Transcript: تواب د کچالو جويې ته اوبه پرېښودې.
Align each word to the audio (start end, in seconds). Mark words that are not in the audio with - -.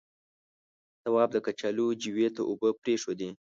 تواب 1.03 1.29
د 1.33 1.37
کچالو 1.45 1.85
جويې 2.03 2.27
ته 2.35 2.41
اوبه 2.49 2.69
پرېښودې. 2.81 3.29